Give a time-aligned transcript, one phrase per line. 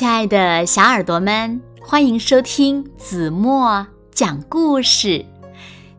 [0.00, 5.26] 亲爱的小耳朵们，欢迎收听子墨讲故事。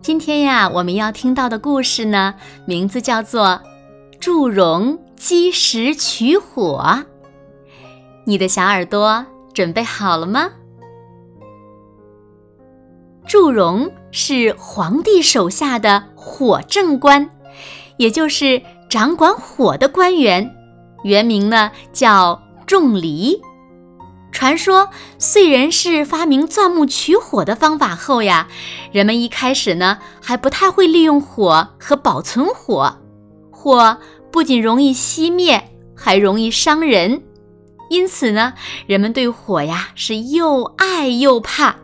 [0.01, 2.33] 今天呀，我们要听到的故事呢，
[2.65, 3.45] 名字叫做
[4.19, 6.83] 《祝融积石取火》。
[8.25, 9.23] 你的小耳朵
[9.53, 10.49] 准备好了吗？
[13.27, 17.29] 祝融是皇帝手下的火正官，
[17.97, 20.51] 也就是掌管火的官员，
[21.03, 23.39] 原名呢叫仲离。
[24.31, 28.47] 传说燧人氏发明钻木取火的方法后呀，
[28.91, 32.97] 人们一开始呢还不太会利用火和保存火，
[33.51, 33.97] 火
[34.31, 35.61] 不仅容易熄灭，
[35.95, 37.21] 还容易伤人，
[37.89, 38.53] 因此呢，
[38.87, 41.75] 人们对火呀是又爱又怕。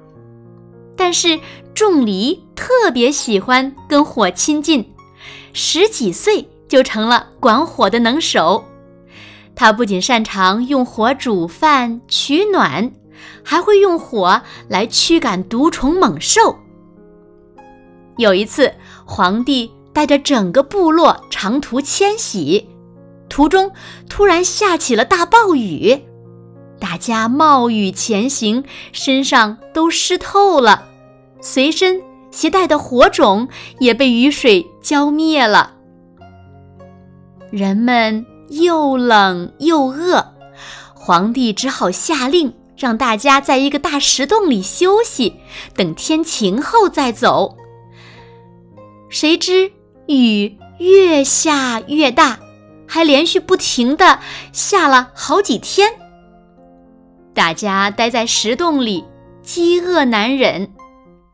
[0.95, 1.39] 但是
[1.75, 4.93] 仲离特别喜欢跟火亲近，
[5.53, 8.65] 十几岁就成了管火的能手。
[9.59, 12.91] 他不仅擅长用火煮饭取暖，
[13.43, 16.59] 还会用火来驱赶毒虫猛兽。
[18.17, 18.71] 有一次，
[19.03, 22.69] 皇帝带着整个部落长途迁徙，
[23.29, 23.71] 途中
[24.07, 26.03] 突然下起了大暴雨，
[26.79, 30.85] 大家冒雨前行，身上都湿透了，
[31.41, 33.47] 随身携带的火种
[33.79, 35.73] 也被雨水浇灭了。
[37.49, 38.23] 人们。
[38.49, 40.33] 又冷又饿，
[40.93, 45.35] 皇帝只好下令让大家在一个大石洞里休息，
[45.75, 47.57] 等天晴后再走。
[49.09, 49.71] 谁知
[50.07, 52.39] 雨越下越大，
[52.87, 54.19] 还连续不停的
[54.51, 55.93] 下了好几天。
[57.33, 59.05] 大家待在石洞里，
[59.41, 60.71] 饥饿难忍，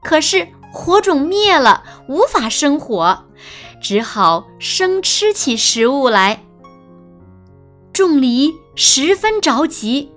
[0.03, 3.25] 可是火种灭了，无法生火，
[3.81, 6.43] 只好生吃起食物来。
[7.93, 10.11] 仲离十分着急，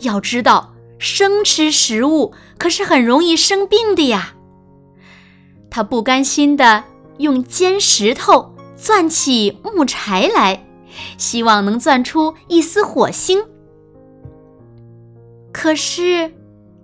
[0.00, 4.34] 要知道生吃食物可是很容易生病的呀。
[5.70, 6.84] 他不甘心地
[7.18, 10.66] 用尖石头钻起木柴来，
[11.18, 13.44] 希望能钻出一丝火星。
[15.52, 16.32] 可是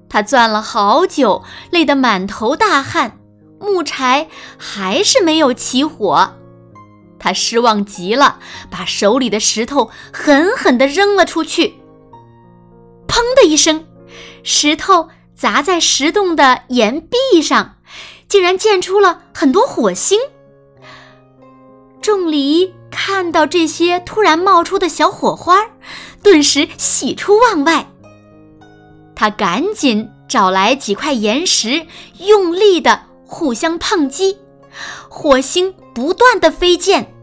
[0.08, 3.18] 他钻了好久，累得满头大汗，
[3.58, 6.34] 木柴还是没有起火。
[7.24, 8.38] 他失望极了，
[8.70, 11.76] 把手里的石头狠狠地扔了出去。
[13.08, 13.86] 砰的一声，
[14.42, 17.76] 石头砸在石洞的岩壁上，
[18.28, 20.20] 竟然溅出了很多火星。
[22.02, 25.68] 仲离看到这些突然冒出的小火花，
[26.22, 27.90] 顿时喜出望外。
[29.16, 31.86] 他赶紧找来几块岩石，
[32.18, 34.36] 用力的互相碰击，
[35.08, 37.13] 火星不断的飞溅。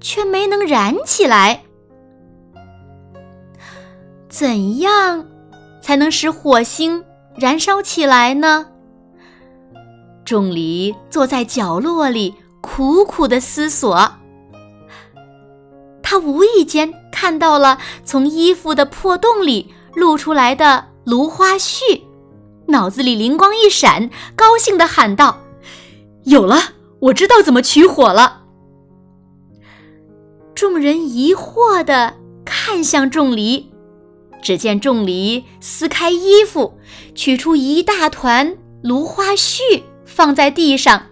[0.00, 1.62] 却没能燃起来。
[4.28, 5.26] 怎样
[5.80, 7.04] 才能使火星
[7.36, 8.66] 燃烧起来呢？
[10.24, 14.12] 仲离坐在角落里，苦苦的思索。
[16.02, 22.02] 他无意间看到了从衣服的破洞里露出来的芦花絮，
[22.66, 25.38] 脑子里灵光一闪，高兴的喊道
[26.24, 26.58] ：“有了，
[27.00, 28.42] 我知道怎么取火了。”
[30.56, 33.70] 众人疑惑地看向仲离，
[34.42, 36.78] 只见仲离撕开衣服，
[37.14, 41.08] 取出一大团芦花絮放在地上，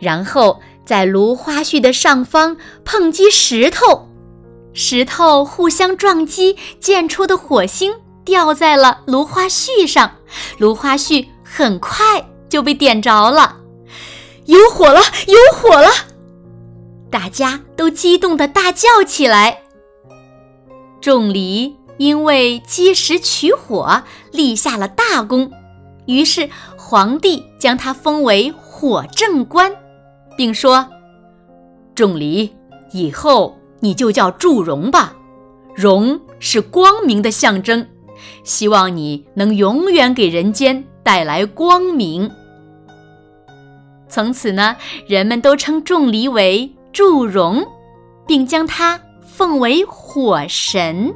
[0.00, 4.08] 然后在芦花絮的上方碰击石头，
[4.72, 7.92] 石头互相撞击，溅出的火星
[8.24, 10.12] 掉在了芦花絮上，
[10.56, 13.58] 芦花絮很快就被点着了，
[14.46, 15.90] 有火了，有火了！
[17.12, 19.62] 大家都激动地大叫起来。
[21.00, 24.02] 仲离因为积石取火
[24.32, 25.52] 立下了大功，
[26.06, 29.70] 于是皇帝将他封为火正官，
[30.36, 30.88] 并说
[31.94, 32.50] ：“仲离，
[32.92, 35.14] 以后你就叫祝融吧。
[35.74, 37.86] 融是光明的象征，
[38.42, 42.30] 希望你能永远给人间带来光明。”
[44.08, 44.76] 从此呢，
[45.06, 46.74] 人们都称仲离为。
[46.92, 47.64] 祝融，
[48.26, 51.14] 并将他奉为火神。